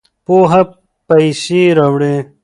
پوهه 0.25 0.61
پیسې 1.07 1.61
راوړي. 1.77 2.15